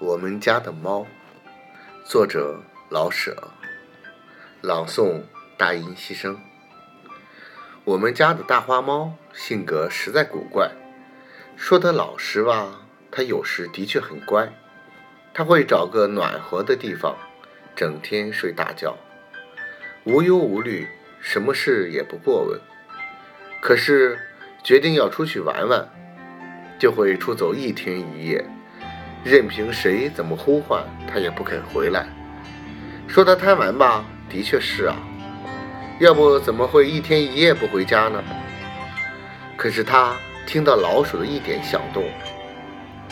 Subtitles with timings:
[0.00, 1.06] 我们家的猫，
[2.06, 3.50] 作者老舍，
[4.62, 5.20] 朗诵
[5.58, 6.40] 大音希声。
[7.84, 10.70] 我们家的大花猫性格实在古怪，
[11.54, 14.50] 说它老实吧，它有时的确很乖。
[15.34, 17.18] 它会找个暖和的地方，
[17.76, 18.96] 整天睡大觉，
[20.04, 20.88] 无忧无虑，
[21.20, 22.58] 什么事也不过问。
[23.60, 24.18] 可是
[24.64, 25.90] 决定要出去玩玩，
[26.78, 28.42] 就会出走一天一夜。
[29.22, 32.06] 任凭谁怎么呼唤，他也不肯回来。
[33.06, 34.96] 说他贪玩吧，的确是啊，
[35.98, 38.22] 要不怎么会一天一夜不回家呢？
[39.56, 42.04] 可是他听到老鼠的一点响动，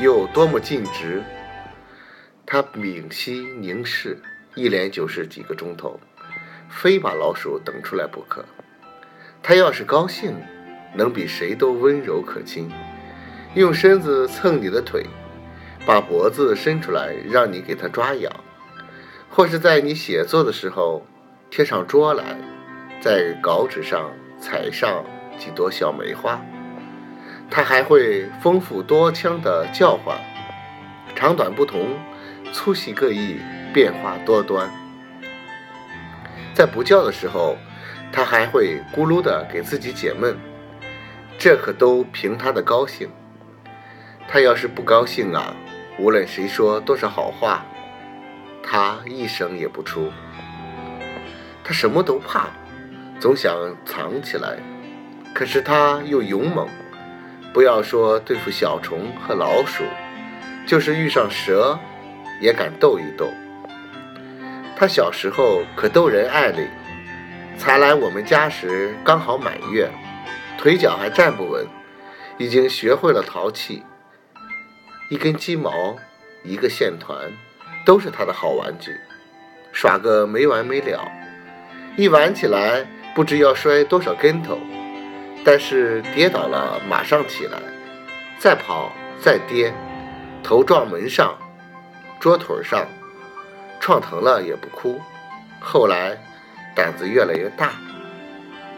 [0.00, 1.22] 又多么尽职，
[2.46, 4.18] 他屏息凝视，
[4.54, 6.00] 一连就是几个钟头，
[6.70, 8.44] 非把老鼠等出来不可。
[9.42, 10.34] 他要是高兴，
[10.94, 12.70] 能比谁都温柔可亲，
[13.54, 15.04] 用身子蹭你的腿。
[15.86, 18.32] 把脖子伸出来，让你给它抓痒，
[19.28, 21.04] 或是在你写作的时候
[21.50, 22.36] 贴上桌来，
[23.00, 25.04] 在稿纸上踩上
[25.38, 26.40] 几朵小梅花。
[27.50, 30.16] 它还会丰富多腔的叫唤，
[31.16, 31.98] 长短不同，
[32.52, 33.38] 粗细各异，
[33.72, 34.70] 变化多端。
[36.54, 37.56] 在不叫的时候，
[38.12, 40.38] 它还会咕噜的给自己解闷，
[41.38, 43.08] 这可都凭它的高兴。
[44.28, 45.56] 它要是不高兴啊！
[46.00, 47.62] 无论谁说多少好话，
[48.62, 50.10] 他一声也不出。
[51.62, 52.46] 他什么都怕，
[53.20, 54.56] 总想藏起来。
[55.34, 56.66] 可是他又勇猛，
[57.52, 59.84] 不要说对付小虫和老鼠，
[60.66, 61.78] 就是遇上蛇，
[62.40, 63.28] 也敢斗一斗。
[64.74, 66.66] 他小时候可逗人爱哩，
[67.58, 69.90] 才来我们家时刚好满月，
[70.56, 71.66] 腿脚还站不稳，
[72.38, 73.84] 已经学会了淘气。
[75.10, 75.96] 一根鸡毛，
[76.44, 77.32] 一个线团，
[77.84, 78.96] 都是他的好玩具，
[79.72, 81.10] 耍个没完没了。
[81.96, 84.56] 一玩起来，不知要摔多少跟头，
[85.44, 87.58] 但是跌倒了马上起来，
[88.38, 89.74] 再跑再跌，
[90.44, 91.36] 头撞门上、
[92.20, 92.86] 桌腿上，
[93.80, 95.00] 撞疼了也不哭。
[95.58, 96.16] 后来
[96.72, 97.72] 胆子越来越大，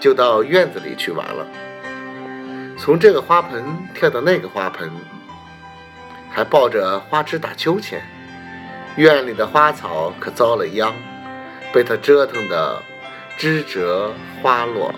[0.00, 1.46] 就到院子里去玩了，
[2.78, 3.62] 从这个花盆
[3.92, 4.90] 跳到那个花盆。
[6.34, 8.02] 还抱着花枝打秋千，
[8.96, 10.92] 院里的花草可遭了殃，
[11.72, 12.82] 被他折腾的
[13.36, 14.12] 枝折
[14.42, 14.92] 花落。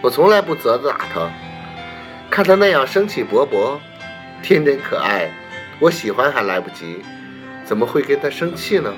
[0.00, 1.28] 我从来不责打他，
[2.30, 3.78] 看他那样生气勃勃、
[4.42, 5.28] 天真可爱，
[5.80, 7.02] 我喜欢还来不及，
[7.64, 8.92] 怎么会跟他生气呢？